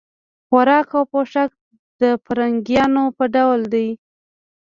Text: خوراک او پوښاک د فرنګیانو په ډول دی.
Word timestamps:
خوراک 0.47 0.89
او 0.97 1.03
پوښاک 1.11 1.51
د 2.01 2.03
فرنګیانو 2.25 3.03
په 3.17 3.23
ډول 3.35 3.61
دی. 3.73 3.87